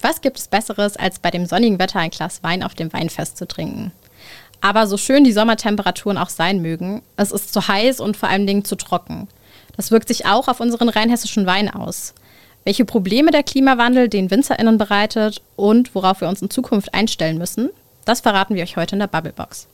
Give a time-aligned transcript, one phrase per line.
[0.00, 3.36] Was gibt es Besseres, als bei dem sonnigen Wetter ein Glas Wein auf dem Weinfest
[3.36, 3.92] zu trinken?
[4.60, 8.46] Aber so schön die Sommertemperaturen auch sein mögen, es ist zu heiß und vor allen
[8.46, 9.28] Dingen zu trocken.
[9.76, 12.14] Das wirkt sich auch auf unseren rheinhessischen Wein aus.
[12.64, 17.70] Welche Probleme der Klimawandel den WinzerInnen bereitet und worauf wir uns in Zukunft einstellen müssen,
[18.04, 19.68] das verraten wir euch heute in der Bubblebox.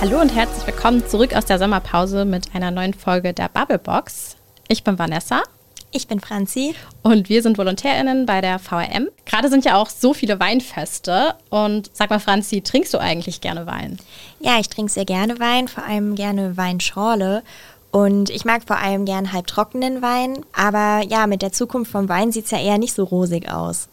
[0.00, 4.36] Hallo und herzlich willkommen zurück aus der Sommerpause mit einer neuen Folge der Bubblebox.
[4.66, 5.42] Ich bin Vanessa.
[5.90, 6.74] Ich bin Franzi.
[7.02, 9.08] Und wir sind VolontärInnen bei der VRM.
[9.26, 11.34] Gerade sind ja auch so viele Weinfeste.
[11.50, 13.98] Und sag mal, Franzi, trinkst du eigentlich gerne Wein?
[14.40, 17.42] Ja, ich trinke sehr gerne Wein, vor allem gerne Weinschorle.
[17.90, 20.46] Und ich mag vor allem gern halbtrockenen Wein.
[20.54, 23.90] Aber ja, mit der Zukunft vom Wein sieht es ja eher nicht so rosig aus.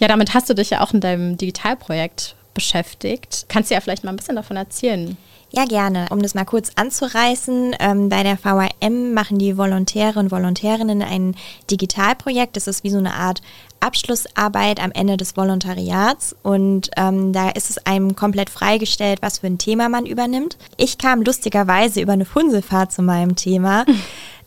[0.00, 3.46] Ja, damit hast du dich ja auch in deinem Digitalprojekt beschäftigt.
[3.48, 5.16] Kannst du ja vielleicht mal ein bisschen davon erzählen?
[5.50, 6.06] Ja, gerne.
[6.10, 11.36] Um das mal kurz anzureißen, ähm, bei der VRM machen die Volontäre und Volontärinnen ein
[11.70, 12.56] Digitalprojekt.
[12.56, 13.40] Das ist wie so eine Art
[13.80, 19.46] Abschlussarbeit am Ende des Volontariats und ähm, da ist es einem komplett freigestellt, was für
[19.46, 20.58] ein Thema man übernimmt.
[20.76, 23.86] Ich kam lustigerweise über eine Funselfahrt zu meinem Thema.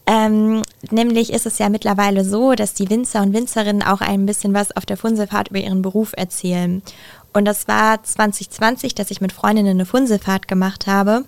[0.08, 4.54] Ähm, nämlich ist es ja mittlerweile so, dass die Winzer und Winzerinnen auch ein bisschen
[4.54, 6.82] was auf der Funselfahrt über ihren Beruf erzählen.
[7.34, 11.26] Und das war 2020, dass ich mit Freundinnen eine Funselfahrt gemacht habe.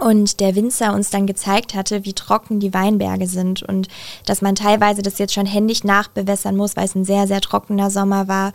[0.00, 3.88] Und der Winzer uns dann gezeigt hatte, wie trocken die Weinberge sind und
[4.24, 7.90] dass man teilweise das jetzt schon händisch nachbewässern muss, weil es ein sehr, sehr trockener
[7.90, 8.52] Sommer war.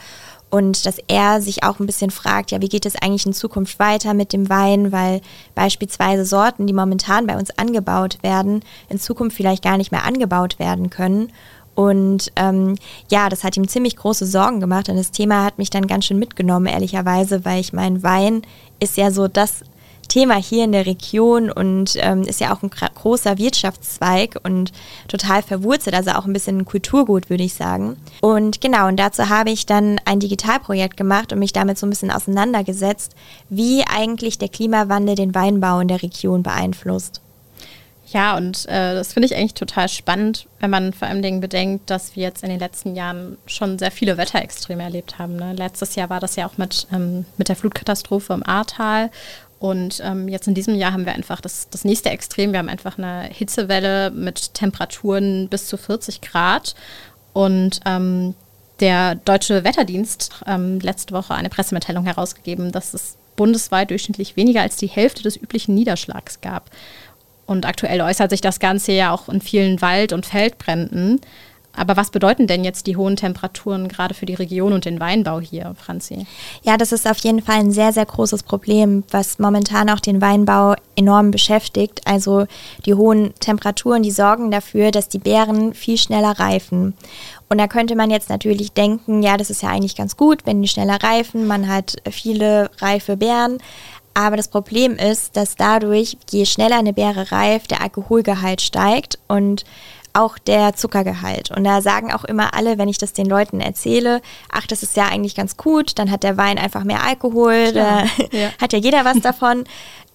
[0.50, 3.78] Und dass er sich auch ein bisschen fragt, ja, wie geht es eigentlich in Zukunft
[3.78, 5.22] weiter mit dem Wein, weil
[5.54, 10.58] beispielsweise Sorten, die momentan bei uns angebaut werden, in Zukunft vielleicht gar nicht mehr angebaut
[10.58, 11.32] werden können.
[11.76, 12.76] Und ähm,
[13.12, 16.06] ja, das hat ihm ziemlich große Sorgen gemacht und das Thema hat mich dann ganz
[16.06, 18.42] schön mitgenommen, ehrlicherweise, weil ich mein, Wein
[18.80, 19.62] ist ja so das
[20.08, 24.72] Thema hier in der Region und ähm, ist ja auch ein großer Wirtschaftszweig und
[25.08, 27.98] total verwurzelt, also auch ein bisschen Kulturgut, würde ich sagen.
[28.22, 31.90] Und genau, und dazu habe ich dann ein Digitalprojekt gemacht und mich damit so ein
[31.90, 33.16] bisschen auseinandergesetzt,
[33.50, 37.22] wie eigentlich der Klimawandel den Weinbau in der Region beeinflusst.
[38.08, 41.90] Ja, und äh, das finde ich eigentlich total spannend, wenn man vor allem Dingen bedenkt,
[41.90, 45.36] dass wir jetzt in den letzten Jahren schon sehr viele Wetterextreme erlebt haben.
[45.36, 45.54] Ne?
[45.54, 49.10] Letztes Jahr war das ja auch mit, ähm, mit der Flutkatastrophe im Ahrtal.
[49.58, 52.52] Und ähm, jetzt in diesem Jahr haben wir einfach das, das nächste Extrem.
[52.52, 56.76] Wir haben einfach eine Hitzewelle mit Temperaturen bis zu 40 Grad.
[57.34, 58.36] Und ähm,
[58.80, 64.76] der Deutsche Wetterdienst ähm, letzte Woche eine Pressemitteilung herausgegeben, dass es bundesweit durchschnittlich weniger als
[64.76, 66.70] die Hälfte des üblichen Niederschlags gab.
[67.46, 71.22] Und aktuell äußert sich das Ganze ja auch in vielen Wald- und Feldbränden.
[71.78, 75.40] Aber was bedeuten denn jetzt die hohen Temperaturen gerade für die Region und den Weinbau
[75.40, 76.26] hier, Franzi?
[76.64, 80.22] Ja, das ist auf jeden Fall ein sehr, sehr großes Problem, was momentan auch den
[80.22, 82.02] Weinbau enorm beschäftigt.
[82.06, 82.46] Also
[82.86, 86.94] die hohen Temperaturen, die sorgen dafür, dass die Beeren viel schneller reifen.
[87.50, 90.62] Und da könnte man jetzt natürlich denken, ja, das ist ja eigentlich ganz gut, wenn
[90.62, 93.60] die schneller reifen, man hat viele reife Beeren.
[94.16, 99.66] Aber das Problem ist, dass dadurch, je schneller eine Beere reift, der Alkoholgehalt steigt und
[100.14, 101.52] auch der Zuckergehalt.
[101.52, 104.96] Und da sagen auch immer alle, wenn ich das den Leuten erzähle, ach, das ist
[104.96, 108.50] ja eigentlich ganz gut, dann hat der Wein einfach mehr Alkohol, da ja.
[108.62, 109.66] hat ja jeder was davon.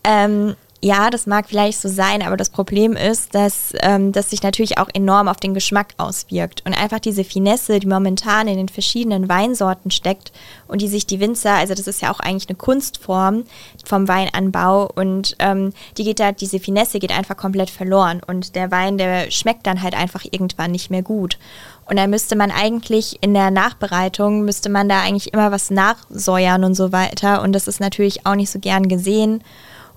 [0.02, 4.42] Ähm, ja, das mag vielleicht so sein, aber das Problem ist, dass ähm, das sich
[4.42, 6.62] natürlich auch enorm auf den Geschmack auswirkt.
[6.64, 10.32] Und einfach diese Finesse, die momentan in den verschiedenen Weinsorten steckt
[10.68, 13.44] und die sich die Winzer, also das ist ja auch eigentlich eine Kunstform
[13.84, 18.70] vom Weinanbau und ähm, die geht da, diese Finesse geht einfach komplett verloren und der
[18.70, 21.38] Wein, der schmeckt dann halt einfach irgendwann nicht mehr gut.
[21.84, 26.62] Und da müsste man eigentlich in der Nachbereitung, müsste man da eigentlich immer was nachsäuern
[26.62, 27.42] und so weiter.
[27.42, 29.42] Und das ist natürlich auch nicht so gern gesehen.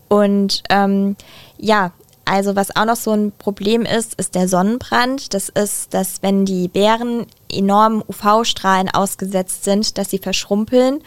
[0.07, 1.15] Und ähm,
[1.57, 1.91] ja,
[2.25, 5.33] also was auch noch so ein Problem ist, ist der Sonnenbrand.
[5.33, 11.01] Das ist, dass wenn die Beeren enormen UV-Strahlen ausgesetzt sind, dass sie verschrumpeln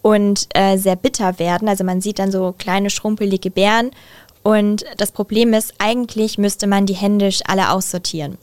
[0.00, 1.68] und äh, sehr bitter werden.
[1.68, 3.90] Also man sieht dann so kleine schrumpelige Beeren
[4.42, 8.38] und das Problem ist, eigentlich müsste man die händisch alle aussortieren.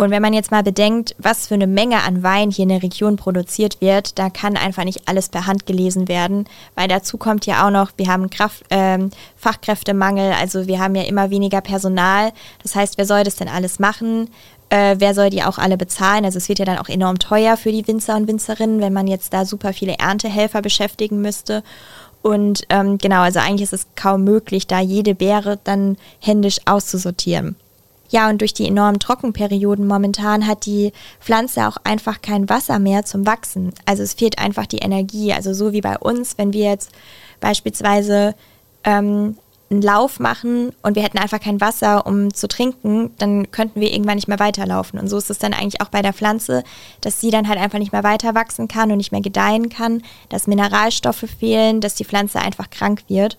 [0.00, 2.82] Und wenn man jetzt mal bedenkt, was für eine Menge an Wein hier in der
[2.82, 7.44] Region produziert wird, da kann einfach nicht alles per Hand gelesen werden, weil dazu kommt
[7.44, 12.32] ja auch noch, wir haben Kraft, ähm, Fachkräftemangel, also wir haben ja immer weniger Personal.
[12.62, 14.30] Das heißt, wer soll das denn alles machen?
[14.70, 16.24] Äh, wer soll die auch alle bezahlen?
[16.24, 19.06] Also es wird ja dann auch enorm teuer für die Winzer und Winzerinnen, wenn man
[19.06, 21.62] jetzt da super viele Erntehelfer beschäftigen müsste.
[22.22, 27.56] Und ähm, genau, also eigentlich ist es kaum möglich, da jede Beere dann händisch auszusortieren.
[28.10, 33.04] Ja, und durch die enormen Trockenperioden momentan hat die Pflanze auch einfach kein Wasser mehr
[33.04, 33.72] zum Wachsen.
[33.86, 35.32] Also es fehlt einfach die Energie.
[35.32, 36.90] Also so wie bei uns, wenn wir jetzt
[37.40, 38.34] beispielsweise
[38.82, 39.36] ähm,
[39.70, 43.92] einen Lauf machen und wir hätten einfach kein Wasser, um zu trinken, dann könnten wir
[43.92, 44.98] irgendwann nicht mehr weiterlaufen.
[44.98, 46.64] Und so ist es dann eigentlich auch bei der Pflanze,
[47.00, 50.02] dass sie dann halt einfach nicht mehr weiter wachsen kann und nicht mehr gedeihen kann,
[50.28, 53.38] dass Mineralstoffe fehlen, dass die Pflanze einfach krank wird.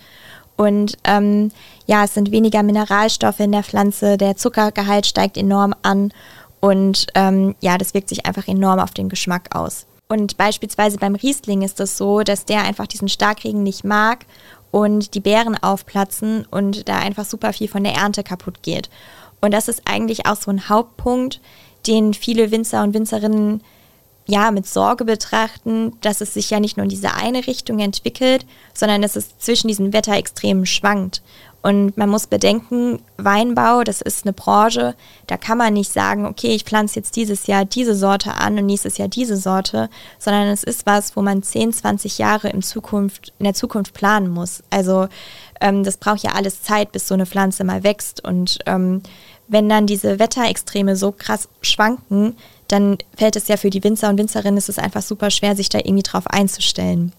[0.62, 1.52] Und ähm,
[1.88, 6.13] ja, es sind weniger Mineralstoffe in der Pflanze, der Zuckergehalt steigt enorm an
[6.60, 9.88] und ähm, ja, das wirkt sich einfach enorm auf den Geschmack aus.
[10.08, 14.28] Und beispielsweise beim Riesling ist es das so, dass der einfach diesen Starkregen nicht mag
[14.69, 18.92] und die Beeren aufplatzen und da einfach super viel von der Ernte kaputt geht.
[19.42, 21.42] Und das ist eigentlich auch so ein Hauptpunkt,
[21.88, 23.64] den viele Winzer und Winzerinnen
[24.27, 28.45] ja mit Sorge betrachten, dass es sich ja nicht nur in diese eine Richtung entwickelt,
[28.73, 31.21] sondern dass es zwischen diesen Wetterextremen schwankt.
[31.63, 34.95] Und man muss bedenken, Weinbau, das ist eine Branche,
[35.27, 38.65] da kann man nicht sagen, okay, ich pflanze jetzt dieses Jahr diese Sorte an und
[38.65, 43.31] nächstes Jahr diese Sorte, sondern es ist was, wo man 10, 20 Jahre in, Zukunft,
[43.38, 44.63] in der Zukunft planen muss.
[44.71, 45.07] Also
[45.59, 48.23] ähm, das braucht ja alles Zeit, bis so eine Pflanze mal wächst.
[48.23, 49.03] Und ähm,
[49.47, 52.38] wenn dann diese Wetterextreme so krass schwanken,
[52.71, 55.69] dann fällt es ja für die Winzer und Winzerinnen, ist es einfach super schwer, sich
[55.69, 57.13] da irgendwie drauf einzustellen.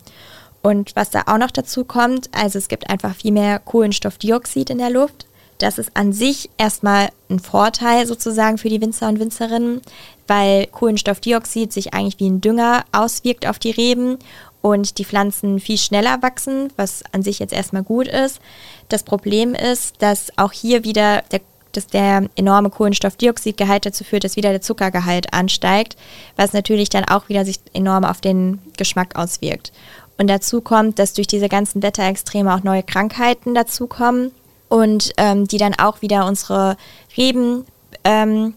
[0.62, 4.78] Und was da auch noch dazu kommt, also es gibt einfach viel mehr Kohlenstoffdioxid in
[4.78, 5.26] der Luft.
[5.58, 9.80] Das ist an sich erstmal ein Vorteil sozusagen für die Winzer und Winzerinnen,
[10.26, 14.18] weil Kohlenstoffdioxid sich eigentlich wie ein Dünger auswirkt auf die Reben
[14.60, 18.40] und die Pflanzen viel schneller wachsen, was an sich jetzt erstmal gut ist.
[18.88, 21.40] Das Problem ist, dass auch hier wieder der
[21.72, 25.96] dass der enorme Kohlenstoffdioxidgehalt dazu führt, dass wieder der Zuckergehalt ansteigt,
[26.36, 29.72] was natürlich dann auch wieder sich enorm auf den Geschmack auswirkt.
[30.18, 34.32] Und dazu kommt, dass durch diese ganzen Wetterextreme auch neue Krankheiten dazukommen
[34.68, 36.76] und ähm, die dann auch wieder unsere
[37.16, 37.64] Reben
[38.04, 38.54] ähm,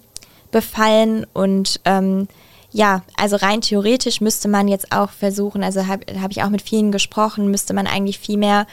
[0.51, 1.25] befallen.
[1.33, 2.27] Und ähm,
[2.71, 6.61] ja, also rein theoretisch müsste man jetzt auch versuchen, also habe hab ich auch mit
[6.61, 8.67] vielen gesprochen, müsste man eigentlich viel mehr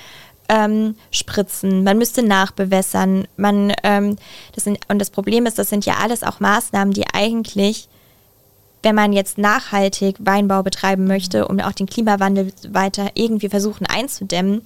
[0.53, 4.17] ähm, spritzen, man müsste nachbewässern, man, ähm,
[4.55, 7.89] das sind, und das Problem ist, das sind ja alles auch Maßnahmen, die eigentlich
[8.85, 14.63] wenn man jetzt nachhaltig Weinbau betreiben möchte, um auch den Klimawandel weiter irgendwie versuchen einzudämmen,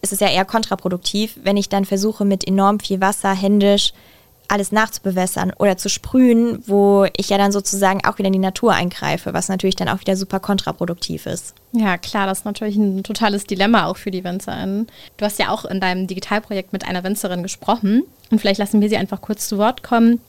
[0.00, 3.92] ist es ja eher kontraproduktiv, wenn ich dann versuche, mit enorm viel Wasser händisch
[4.48, 8.72] alles nachzubewässern oder zu sprühen, wo ich ja dann sozusagen auch wieder in die Natur
[8.72, 11.54] eingreife, was natürlich dann auch wieder super kontraproduktiv ist.
[11.72, 14.86] Ja, klar, das ist natürlich ein totales Dilemma auch für die WinzerInnen.
[15.18, 18.88] Du hast ja auch in deinem Digitalprojekt mit einer Winzerin gesprochen und vielleicht lassen wir
[18.88, 20.20] sie einfach kurz zu Wort kommen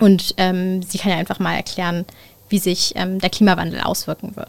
[0.00, 2.04] und ähm, sie kann ja einfach mal erklären,
[2.48, 4.48] wie sich ähm, der Klimawandel auswirken wird.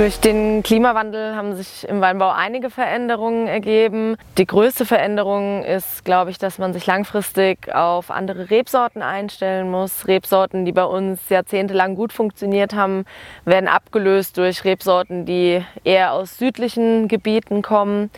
[0.00, 4.16] Durch den Klimawandel haben sich im Weinbau einige Veränderungen ergeben.
[4.38, 10.08] Die größte Veränderung ist, glaube ich, dass man sich langfristig auf andere Rebsorten einstellen muss.
[10.08, 13.04] Rebsorten, die bei uns jahrzehntelang gut funktioniert haben,
[13.44, 18.10] werden abgelöst durch Rebsorten, die eher aus südlichen Gebieten kommen.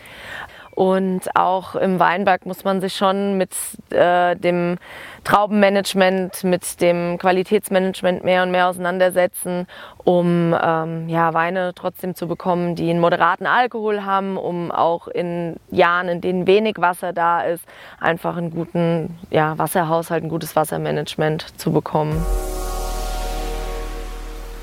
[0.75, 3.51] Und auch im Weinberg muss man sich schon mit
[3.91, 4.77] äh, dem
[5.23, 9.67] Traubenmanagement, mit dem Qualitätsmanagement mehr und mehr auseinandersetzen,
[10.03, 15.57] um ähm, ja, Weine trotzdem zu bekommen, die einen moderaten Alkohol haben, um auch in
[15.69, 17.63] Jahren, in denen wenig Wasser da ist,
[17.99, 22.25] einfach einen guten ja, Wasserhaushalt, ein gutes Wassermanagement zu bekommen.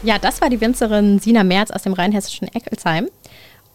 [0.03, 3.09] Ja, das war die Winzerin Sina Merz aus dem rheinhessischen Eckelsheim.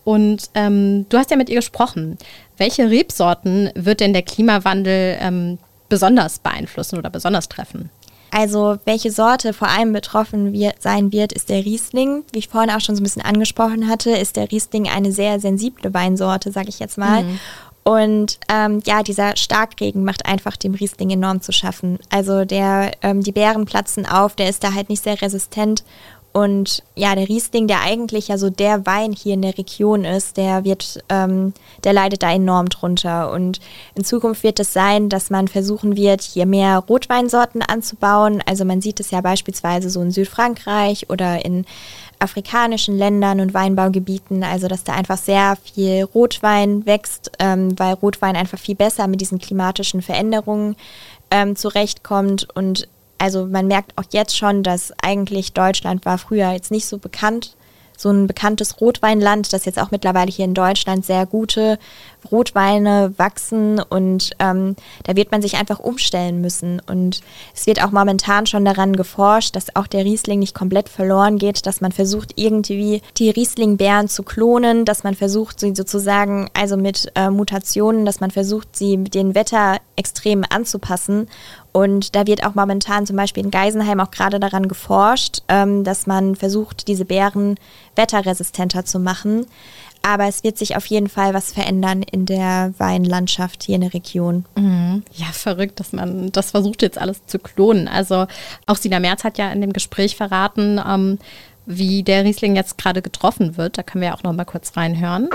[0.06, 2.18] Und ähm, du hast ja mit ihr gesprochen.
[2.58, 5.58] Welche Rebsorten wird denn der Klimawandel ähm,
[5.90, 7.90] besonders beeinflussen oder besonders treffen?
[8.32, 12.24] Also welche Sorte vor allem betroffen wird, sein wird, ist der Riesling.
[12.32, 15.40] Wie ich vorhin auch schon so ein bisschen angesprochen hatte, ist der Riesling eine sehr
[15.40, 17.24] sensible Weinsorte, sage ich jetzt mal.
[17.24, 17.40] Mhm.
[17.84, 22.00] Und ähm, ja, dieser Starkregen macht einfach dem Riesling enorm zu schaffen.
[22.10, 25.84] Also der, ähm, die Beeren platzen auf, der ist da halt nicht sehr resistent
[26.36, 30.36] und ja, der Riesling, der eigentlich ja so der Wein hier in der Region ist,
[30.36, 31.54] der wird, ähm,
[31.86, 33.32] der leidet da enorm drunter.
[33.32, 33.62] Und
[33.96, 38.44] in Zukunft wird es sein, dass man versuchen wird, hier mehr Rotweinsorten anzubauen.
[38.46, 41.64] Also man sieht es ja beispielsweise so in Südfrankreich oder in
[42.20, 48.36] afrikanischen Ländern und Weinbaugebieten, also dass da einfach sehr viel Rotwein wächst, ähm, weil Rotwein
[48.36, 50.76] einfach viel besser mit diesen klimatischen Veränderungen
[51.32, 56.72] ähm, zurechtkommt und also man merkt auch jetzt schon, dass eigentlich Deutschland war früher jetzt
[56.72, 57.56] nicht so bekannt
[57.98, 61.80] so ein bekanntes Rotweinland, das jetzt auch mittlerweile hier in Deutschland sehr gute
[62.32, 66.82] Rotweine wachsen und ähm, da wird man sich einfach umstellen müssen.
[66.88, 67.22] Und
[67.54, 71.66] es wird auch momentan schon daran geforscht, dass auch der Riesling nicht komplett verloren geht,
[71.68, 77.12] dass man versucht irgendwie die Rieslingbeeren zu klonen, dass man versucht sie sozusagen also mit
[77.16, 81.28] äh, Mutationen, dass man versucht sie mit den Wetterextremen anzupassen
[81.76, 86.08] und da wird auch momentan zum Beispiel in Geisenheim auch gerade daran geforscht, ähm, dass
[86.08, 87.56] man versucht, diese Beeren
[87.98, 89.46] wetterresistenter zu machen.
[90.02, 93.94] Aber es wird sich auf jeden Fall was verändern in der Weinlandschaft hier in der
[93.94, 94.46] Region.
[94.56, 95.04] Mhm.
[95.16, 97.90] Ja, verrückt, dass man das versucht jetzt alles zu klonen.
[97.90, 98.26] Also
[98.68, 101.20] auch Sina Merz hat ja in dem Gespräch verraten, ähm,
[101.66, 103.78] wie der Riesling jetzt gerade getroffen wird.
[103.78, 105.28] Da können wir ja auch noch mal kurz reinhören.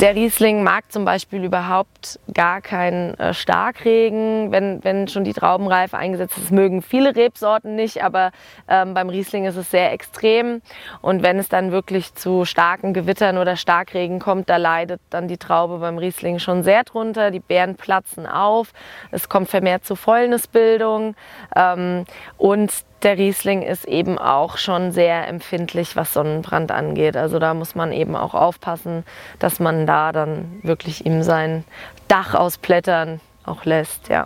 [0.00, 5.96] Der Riesling mag zum Beispiel überhaupt gar keinen äh, Starkregen, wenn, wenn schon die Traubenreife
[5.96, 6.50] eingesetzt ist.
[6.50, 8.30] Mögen viele Rebsorten nicht, aber
[8.68, 10.60] ähm, beim Riesling ist es sehr extrem.
[11.00, 15.38] Und wenn es dann wirklich zu starken Gewittern oder Starkregen kommt, da leidet dann die
[15.38, 17.30] Traube beim Riesling schon sehr drunter.
[17.30, 18.74] Die Beeren platzen auf,
[19.12, 21.16] es kommt vermehrt zu Fäulnisbildung
[21.56, 22.04] ähm,
[22.36, 22.70] und
[23.02, 27.16] der Riesling ist eben auch schon sehr empfindlich, was Sonnenbrand angeht.
[27.16, 29.04] Also da muss man eben auch aufpassen,
[29.38, 31.64] dass man da dann wirklich ihm sein
[32.08, 34.24] Dach ausplättern auch lässt, ja.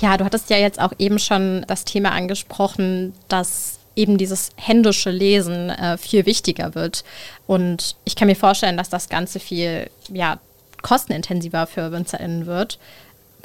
[0.00, 5.10] Ja, du hattest ja jetzt auch eben schon das Thema angesprochen, dass eben dieses händische
[5.10, 7.02] Lesen äh, viel wichtiger wird.
[7.46, 10.38] Und ich kann mir vorstellen, dass das Ganze viel ja,
[10.82, 12.78] kostenintensiver für WinzerInnen wird.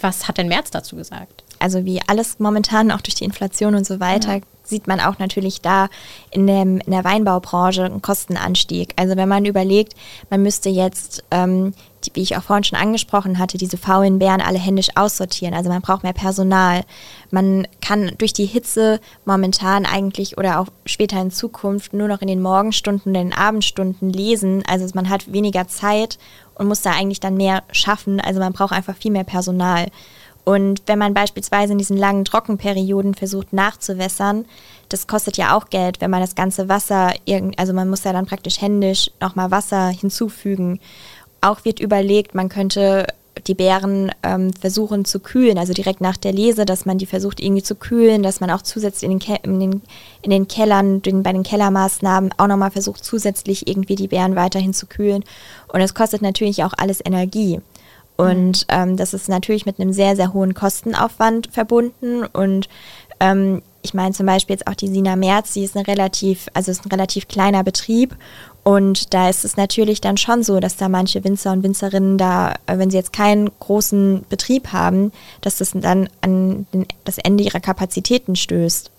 [0.01, 1.43] Was hat denn Merz dazu gesagt?
[1.61, 4.41] Also wie alles momentan auch durch die Inflation und so weiter, ja.
[4.63, 5.89] sieht man auch natürlich da
[6.31, 8.93] in, dem, in der Weinbaubranche einen Kostenanstieg.
[8.95, 9.93] Also wenn man überlegt,
[10.29, 14.41] man müsste jetzt, ähm, die, wie ich auch vorhin schon angesprochen hatte, diese faulen Bären
[14.41, 15.53] alle händisch aussortieren.
[15.53, 16.81] Also man braucht mehr Personal.
[17.29, 22.27] Man kann durch die Hitze momentan eigentlich oder auch später in Zukunft nur noch in
[22.27, 24.63] den Morgenstunden, in den Abendstunden lesen.
[24.67, 26.17] Also man hat weniger Zeit
[26.55, 28.19] und muss da eigentlich dann mehr schaffen.
[28.19, 29.87] Also man braucht einfach viel mehr Personal.
[30.43, 34.45] Und wenn man beispielsweise in diesen langen Trockenperioden versucht nachzuwässern,
[34.89, 37.13] das kostet ja auch Geld, wenn man das ganze Wasser,
[37.57, 40.79] also man muss ja dann praktisch händisch nochmal Wasser hinzufügen.
[41.41, 43.07] Auch wird überlegt, man könnte
[43.47, 47.39] die Beeren ähm, versuchen zu kühlen, also direkt nach der Lese, dass man die versucht
[47.39, 49.81] irgendwie zu kühlen, dass man auch zusätzlich in den, in den,
[50.21, 54.73] in den Kellern, den, bei den Kellermaßnahmen auch nochmal versucht, zusätzlich irgendwie die Beeren weiterhin
[54.73, 55.23] zu kühlen.
[55.71, 57.61] Und es kostet natürlich auch alles Energie.
[58.21, 62.23] Und ähm, das ist natürlich mit einem sehr, sehr hohen Kostenaufwand verbunden.
[62.23, 62.69] Und
[63.19, 66.69] ähm, ich meine zum Beispiel jetzt auch die Sina Merz, die ist eine relativ, also
[66.69, 68.15] ist ein relativ kleiner Betrieb.
[68.63, 72.53] Und da ist es natürlich dann schon so, dass da manche Winzer und Winzerinnen da,
[72.67, 75.11] äh, wenn sie jetzt keinen großen Betrieb haben,
[75.41, 76.67] dass das dann an
[77.05, 78.91] das Ende ihrer Kapazitäten stößt.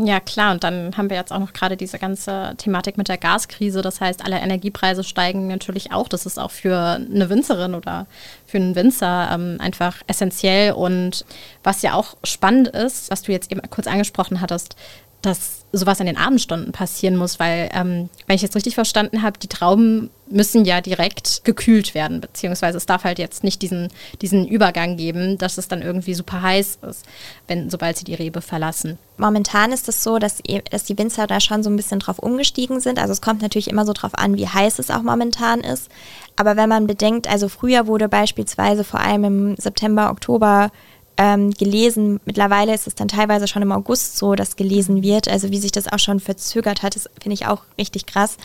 [0.00, 0.52] Ja, klar.
[0.52, 3.82] Und dann haben wir jetzt auch noch gerade diese ganze Thematik mit der Gaskrise.
[3.82, 6.06] Das heißt, alle Energiepreise steigen natürlich auch.
[6.06, 8.06] Das ist auch für eine Winzerin oder
[8.46, 10.72] für einen Winzer ähm, einfach essentiell.
[10.72, 11.24] Und
[11.64, 14.76] was ja auch spannend ist, was du jetzt eben kurz angesprochen hattest,
[15.22, 19.38] dass sowas in den Abendstunden passieren muss, weil, ähm, wenn ich jetzt richtig verstanden habe,
[19.38, 23.88] die Trauben müssen ja direkt gekühlt werden, beziehungsweise es darf halt jetzt nicht diesen,
[24.22, 27.04] diesen Übergang geben, dass es dann irgendwie super heiß ist,
[27.48, 28.98] wenn, sobald sie die Rebe verlassen.
[29.16, 32.80] Momentan ist es so, dass, dass die Winzer da schon so ein bisschen drauf umgestiegen
[32.80, 32.98] sind.
[32.98, 35.90] Also es kommt natürlich immer so drauf an, wie heiß es auch momentan ist.
[36.36, 40.70] Aber wenn man bedenkt, also früher wurde beispielsweise vor allem im September, Oktober
[41.18, 42.20] ähm, gelesen.
[42.24, 45.28] Mittlerweile ist es dann teilweise schon im August so, dass gelesen wird.
[45.28, 48.36] Also wie sich das auch schon verzögert hat, das finde ich auch richtig krass,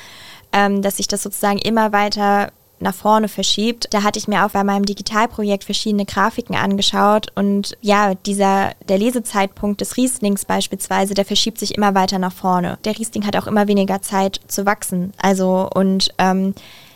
[0.52, 3.88] ähm, dass sich das sozusagen immer weiter nach vorne verschiebt.
[3.92, 8.98] Da hatte ich mir auch bei meinem Digitalprojekt verschiedene Grafiken angeschaut und ja, dieser, der
[8.98, 12.78] Lesezeitpunkt des Rieslings beispielsweise, der verschiebt sich immer weiter nach vorne.
[12.84, 15.14] Der Riesling hat auch immer weniger Zeit zu wachsen.
[15.18, 16.54] Also und ähm,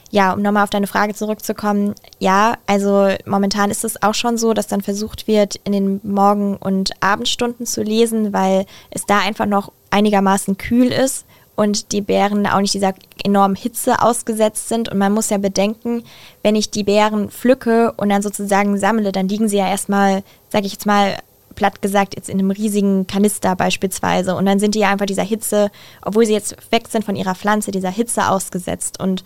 [0.09, 4.53] ja, um nochmal auf deine Frage zurückzukommen, ja, also momentan ist es auch schon so,
[4.53, 9.45] dass dann versucht wird, in den Morgen- und Abendstunden zu lesen, weil es da einfach
[9.45, 14.89] noch einigermaßen kühl ist und die Beeren auch nicht dieser enormen Hitze ausgesetzt sind.
[14.89, 16.03] Und man muss ja bedenken,
[16.43, 20.67] wenn ich die Beeren pflücke und dann sozusagen sammle, dann liegen sie ja erstmal, sage
[20.67, 21.17] ich jetzt mal,
[21.55, 24.35] platt gesagt, jetzt in einem riesigen Kanister beispielsweise.
[24.35, 25.71] Und dann sind die ja einfach dieser Hitze,
[26.03, 29.01] obwohl sie jetzt weg sind von ihrer Pflanze, dieser Hitze ausgesetzt.
[29.01, 29.23] Und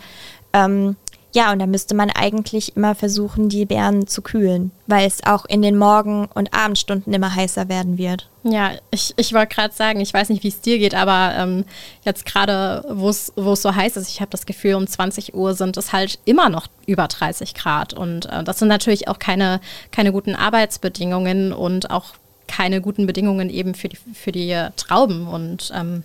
[0.54, 0.96] ähm,
[1.34, 5.46] ja, und da müsste man eigentlich immer versuchen, die Beeren zu kühlen, weil es auch
[5.46, 8.28] in den Morgen- und Abendstunden immer heißer werden wird.
[8.44, 11.64] Ja, ich, ich wollte gerade sagen, ich weiß nicht, wie es dir geht, aber ähm,
[12.04, 15.78] jetzt gerade, wo es so heiß ist, ich habe das Gefühl, um 20 Uhr sind
[15.78, 17.94] es halt immer noch über 30 Grad.
[17.94, 22.16] Und äh, das sind natürlich auch keine, keine guten Arbeitsbedingungen und auch
[22.48, 25.28] keine guten Bedingungen eben für die, für die Trauben.
[25.28, 26.04] Und ähm,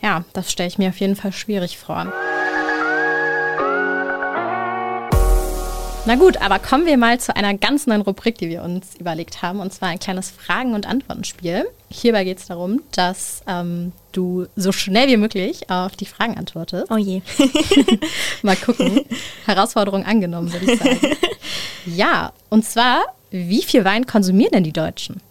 [0.00, 2.12] ja, das stelle ich mir auf jeden Fall schwierig vor.
[6.06, 9.42] Na gut, aber kommen wir mal zu einer ganz neuen Rubrik, die wir uns überlegt
[9.42, 11.66] haben, und zwar ein kleines Fragen- und Antwortenspiel.
[11.90, 16.90] Hierbei geht es darum, dass ähm, du so schnell wie möglich auf die Fragen antwortest.
[16.90, 17.20] Oh je.
[18.42, 19.04] mal gucken.
[19.44, 20.98] Herausforderung angenommen, würde ich sagen.
[21.86, 25.22] Ja, und zwar, wie viel Wein konsumieren denn die Deutschen?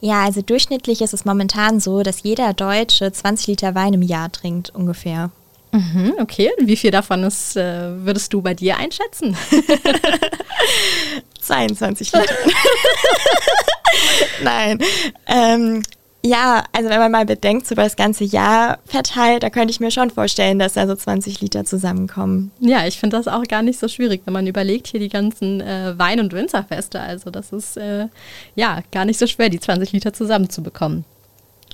[0.00, 4.30] Ja, also durchschnittlich ist es momentan so, dass jeder Deutsche 20 Liter Wein im Jahr
[4.30, 5.30] trinkt, ungefähr.
[5.72, 9.36] Mhm, okay, wie viel davon ist, äh, würdest du bei dir einschätzen?
[11.40, 12.34] 22 Liter.
[14.42, 14.78] Nein.
[15.26, 15.82] Ähm,
[16.22, 19.80] ja, also wenn man mal bedenkt, so über das ganze Jahr verteilt, da könnte ich
[19.80, 22.50] mir schon vorstellen, dass da so 20 Liter zusammenkommen.
[22.60, 25.60] Ja, ich finde das auch gar nicht so schwierig, wenn man überlegt, hier die ganzen
[25.60, 27.00] äh, Wein- und Winzerfeste.
[27.00, 28.08] Also das ist äh,
[28.54, 31.04] ja gar nicht so schwer, die 20 Liter zusammenzubekommen.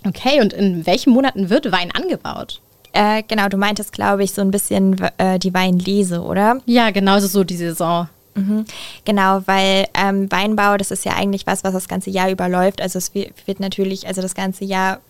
[0.06, 2.60] Okay, und in welchen Monaten wird Wein angebaut?
[2.96, 6.62] Äh, genau, du meintest, glaube ich, so ein bisschen äh, die Weinlese, oder?
[6.64, 8.08] Ja, genauso so die Saison.
[8.34, 8.64] Mhm.
[9.04, 12.80] Genau, weil ähm, Weinbau, das ist ja eigentlich was, was das ganze Jahr überläuft.
[12.80, 15.00] Also es wird natürlich, also das ganze Jahr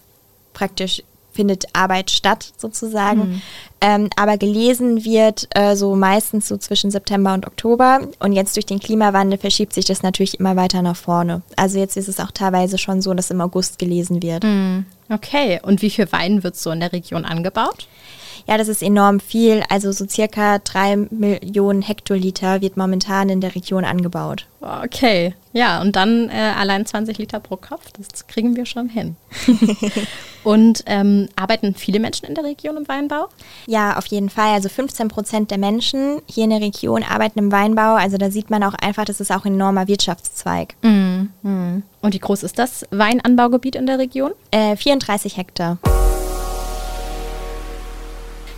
[0.53, 1.05] praktisch
[1.37, 3.29] findet Arbeit statt sozusagen.
[3.29, 3.43] Mhm.
[3.81, 8.01] Ähm, aber gelesen wird äh, so meistens so zwischen September und Oktober.
[8.19, 11.43] Und jetzt durch den Klimawandel verschiebt sich das natürlich immer weiter nach vorne.
[11.55, 14.43] Also jetzt ist es auch teilweise schon so, dass im August gelesen wird.
[14.43, 14.87] Mhm.
[15.09, 17.87] Okay, und wie viel Wein wird so in der Region angebaut?
[18.47, 19.63] Ja, das ist enorm viel.
[19.69, 24.47] Also so circa drei Millionen Hektoliter wird momentan in der Region angebaut.
[24.61, 29.17] Okay, ja, und dann äh, allein 20 Liter pro Kopf, das kriegen wir schon hin.
[30.45, 33.29] und ähm, arbeiten viele Menschen in der Region im Weinbau?
[33.67, 34.55] Ja, auf jeden Fall.
[34.55, 37.95] Also 15 Prozent der Menschen hier in der Region arbeiten im Weinbau.
[37.95, 40.75] Also da sieht man auch einfach, das ist auch ein enormer Wirtschaftszweig.
[40.83, 41.27] Mm.
[41.43, 44.33] Und wie groß ist das Weinanbaugebiet in der Region?
[44.51, 45.79] Äh, 34 Hektar.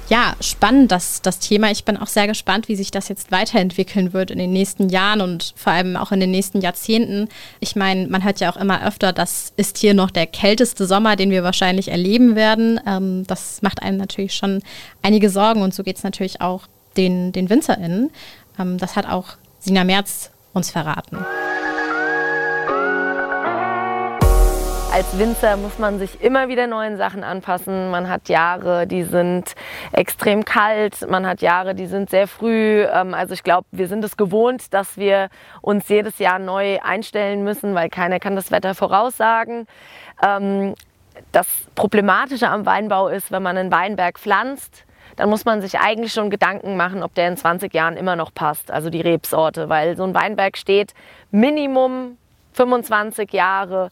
[0.08, 1.70] Ja, spannend das, das Thema.
[1.70, 5.20] Ich bin auch sehr gespannt, wie sich das jetzt weiterentwickeln wird in den nächsten Jahren
[5.20, 7.28] und vor allem auch in den nächsten Jahrzehnten.
[7.60, 11.14] Ich meine, man hört ja auch immer öfter, das ist hier noch der kälteste Sommer,
[11.16, 12.80] den wir wahrscheinlich erleben werden.
[12.86, 14.62] Ähm, das macht einem natürlich schon
[15.02, 18.10] einige Sorgen und so geht es natürlich auch den, den WinzerInnen.
[18.58, 21.18] Ähm, das hat auch Sina Merz uns verraten.
[24.98, 27.92] Als Winzer muss man sich immer wieder neuen Sachen anpassen.
[27.92, 29.54] Man hat Jahre, die sind
[29.92, 32.82] extrem kalt, man hat Jahre, die sind sehr früh.
[32.82, 35.28] Ähm, also ich glaube, wir sind es gewohnt, dass wir
[35.62, 39.68] uns jedes Jahr neu einstellen müssen, weil keiner kann das Wetter voraussagen.
[40.20, 40.74] Ähm,
[41.30, 41.46] das
[41.76, 46.28] Problematische am Weinbau ist, wenn man einen Weinberg pflanzt, dann muss man sich eigentlich schon
[46.28, 50.02] Gedanken machen, ob der in 20 Jahren immer noch passt, also die Rebsorte, weil so
[50.02, 50.92] ein Weinberg steht
[51.30, 52.18] Minimum
[52.54, 53.90] 25 Jahre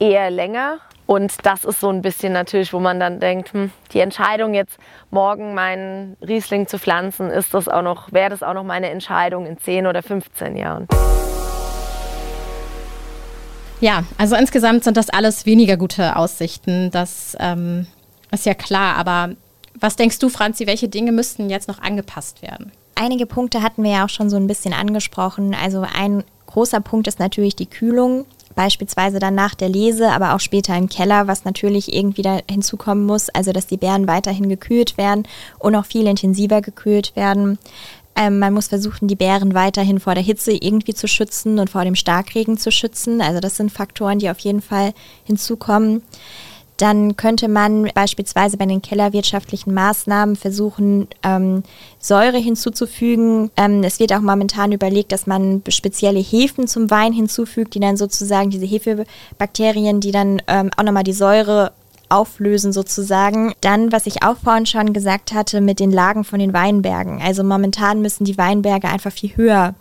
[0.00, 0.78] eher länger.
[1.06, 4.78] Und das ist so ein bisschen natürlich, wo man dann denkt, hm, die Entscheidung jetzt
[5.10, 9.46] morgen meinen Riesling zu pflanzen, ist das auch noch, wäre das auch noch meine Entscheidung
[9.46, 10.86] in 10 oder 15 Jahren.
[13.80, 16.90] Ja, also insgesamt sind das alles weniger gute Aussichten.
[16.90, 17.86] Das ähm,
[18.30, 18.96] ist ja klar.
[18.96, 19.34] Aber
[19.78, 22.72] was denkst du, Franzi, welche Dinge müssten jetzt noch angepasst werden?
[22.94, 25.56] Einige Punkte hatten wir ja auch schon so ein bisschen angesprochen.
[25.60, 28.26] Also ein großer Punkt ist natürlich die Kühlung
[28.60, 33.06] beispielsweise dann nach der Lese, aber auch später im Keller, was natürlich irgendwie da hinzukommen
[33.06, 35.26] muss, also dass die Beeren weiterhin gekühlt werden
[35.58, 37.58] und auch viel intensiver gekühlt werden.
[38.14, 41.84] Ähm, man muss versuchen, die Beeren weiterhin vor der Hitze irgendwie zu schützen und vor
[41.84, 43.22] dem Starkregen zu schützen.
[43.22, 44.92] Also das sind Faktoren, die auf jeden Fall
[45.24, 46.02] hinzukommen.
[46.80, 51.62] Dann könnte man beispielsweise bei den kellerwirtschaftlichen Maßnahmen versuchen, ähm,
[51.98, 53.50] Säure hinzuzufügen.
[53.56, 57.98] Ähm, es wird auch momentan überlegt, dass man spezielle Hefen zum Wein hinzufügt, die dann
[57.98, 61.72] sozusagen diese Hefebakterien, die dann ähm, auch nochmal die Säure
[62.08, 63.52] auflösen sozusagen.
[63.60, 67.20] Dann, was ich auch vorhin schon gesagt hatte, mit den Lagen von den Weinbergen.
[67.22, 69.74] Also momentan müssen die Weinberge einfach viel höher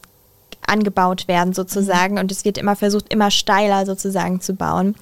[0.67, 4.95] angebaut werden sozusagen und es wird immer versucht, immer steiler sozusagen zu bauen.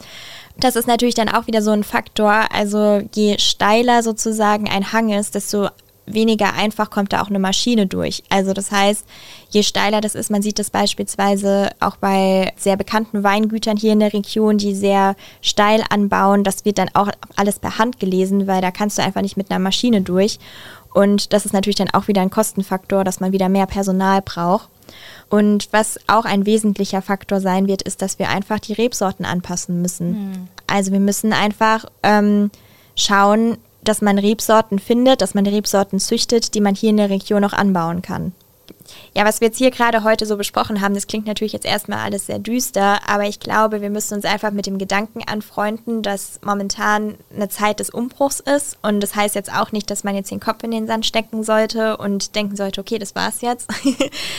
[0.60, 2.46] Das ist natürlich dann auch wieder so ein Faktor.
[2.52, 5.70] Also je steiler sozusagen ein Hang ist, desto
[6.08, 8.24] weniger einfach kommt da auch eine Maschine durch.
[8.30, 9.06] Also das heißt,
[9.50, 14.00] je steiler das ist, man sieht das beispielsweise auch bei sehr bekannten Weingütern hier in
[14.00, 18.62] der Region, die sehr steil anbauen, das wird dann auch alles per Hand gelesen, weil
[18.62, 20.40] da kannst du einfach nicht mit einer Maschine durch.
[20.94, 24.70] Und das ist natürlich dann auch wieder ein Kostenfaktor, dass man wieder mehr Personal braucht.
[25.30, 29.82] Und was auch ein wesentlicher Faktor sein wird, ist, dass wir einfach die Rebsorten anpassen
[29.82, 30.12] müssen.
[30.12, 30.48] Mhm.
[30.68, 32.52] Also wir müssen einfach ähm,
[32.96, 37.44] schauen, dass man Rebsorten findet, dass man Rebsorten züchtet, die man hier in der Region
[37.44, 38.34] auch anbauen kann.
[39.16, 42.00] Ja, was wir jetzt hier gerade heute so besprochen haben, das klingt natürlich jetzt erstmal
[42.00, 46.40] alles sehr düster, aber ich glaube, wir müssen uns einfach mit dem Gedanken anfreunden, dass
[46.44, 48.78] momentan eine Zeit des Umbruchs ist.
[48.82, 51.44] Und das heißt jetzt auch nicht, dass man jetzt den Kopf in den Sand stecken
[51.44, 53.68] sollte und denken sollte, okay, das war's jetzt.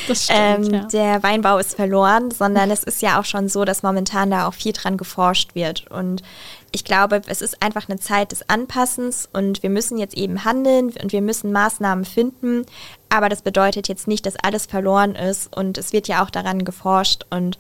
[0.07, 0.85] Das stimmt, ähm, ja.
[0.93, 4.55] Der Weinbau ist verloren, sondern es ist ja auch schon so, dass momentan da auch
[4.55, 5.91] viel dran geforscht wird.
[5.91, 6.23] Und
[6.71, 10.93] ich glaube, es ist einfach eine Zeit des Anpassens und wir müssen jetzt eben handeln
[11.03, 12.67] und wir müssen Maßnahmen finden.
[13.09, 16.65] Aber das bedeutet jetzt nicht, dass alles verloren ist und es wird ja auch daran
[16.65, 17.59] geforscht und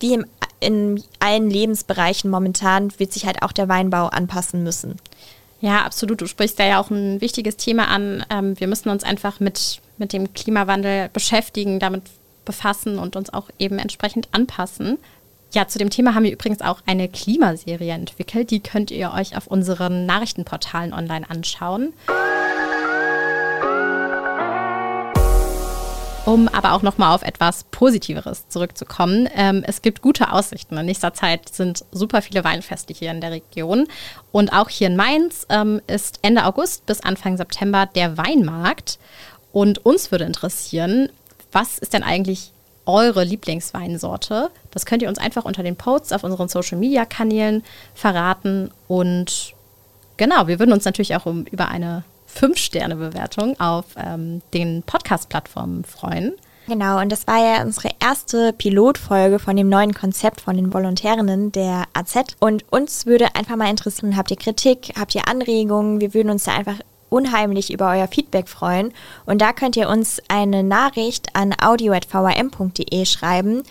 [0.00, 0.26] wie im,
[0.60, 4.96] in allen Lebensbereichen momentan wird sich halt auch der Weinbau anpassen müssen.
[5.60, 6.20] Ja, absolut.
[6.20, 8.24] Du sprichst da ja auch ein wichtiges Thema an.
[8.28, 12.02] Ähm, wir müssen uns einfach mit, mit dem Klimawandel beschäftigen, damit
[12.44, 14.98] befassen und uns auch eben entsprechend anpassen.
[15.54, 18.50] Ja, zu dem Thema haben wir übrigens auch eine Klimaserie entwickelt.
[18.50, 21.94] Die könnt ihr euch auf unseren Nachrichtenportalen online anschauen.
[26.26, 29.28] Um aber auch nochmal auf etwas Positiveres zurückzukommen.
[29.34, 30.78] Ähm, es gibt gute Aussichten.
[30.78, 33.86] In nächster Zeit sind super viele Weinfeste hier in der Region.
[34.32, 38.98] Und auch hier in Mainz ähm, ist Ende August bis Anfang September der Weinmarkt.
[39.52, 41.10] Und uns würde interessieren,
[41.52, 42.52] was ist denn eigentlich
[42.86, 44.50] eure Lieblingsweinsorte?
[44.70, 47.62] Das könnt ihr uns einfach unter den Posts auf unseren Social Media Kanälen
[47.94, 48.70] verraten.
[48.88, 49.52] Und
[50.16, 52.02] genau, wir würden uns natürlich auch um, über eine
[52.34, 56.34] 5-Sterne-Bewertung auf ähm, den Podcast-Plattformen freuen.
[56.66, 61.52] Genau, und das war ja unsere erste Pilotfolge von dem neuen Konzept von den Volontärinnen
[61.52, 62.36] der AZ.
[62.40, 66.00] Und uns würde einfach mal interessieren, habt ihr Kritik, habt ihr Anregungen?
[66.00, 66.78] Wir würden uns da einfach
[67.10, 68.92] unheimlich über euer Feedback freuen.
[69.26, 73.62] Und da könnt ihr uns eine Nachricht an audio.vrm.de schreiben.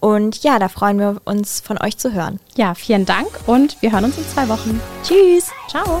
[0.00, 2.40] Und ja, da freuen wir uns, von euch zu hören.
[2.56, 4.80] Ja, vielen Dank und wir hören uns in zwei Wochen.
[5.02, 5.50] Tschüss.
[5.68, 6.00] Ciao.